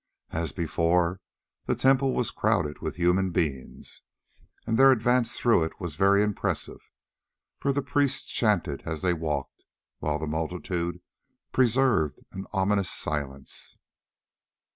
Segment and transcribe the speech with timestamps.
[0.31, 1.21] As before,
[1.67, 4.01] the temple was crowded with human beings,
[4.65, 6.79] and their advance through it was very impressive,
[7.59, 9.61] for the priests chanted as they walked,
[9.99, 11.01] while the multitude
[11.51, 13.77] preserved an ominous silence.